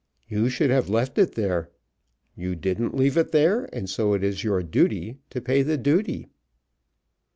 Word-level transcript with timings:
You 0.27 0.49
should 0.49 0.71
have 0.71 0.89
left 0.89 1.19
it 1.19 1.35
there. 1.35 1.69
You 2.35 2.55
didn't 2.55 2.97
leave 2.97 3.17
it 3.17 3.31
there, 3.31 3.69
and 3.71 3.87
so 3.87 4.13
it 4.13 4.23
is 4.23 4.43
your 4.43 4.63
duty 4.63 5.19
to 5.29 5.39
pay 5.39 5.61
the 5.61 5.77
duty." 5.77 6.25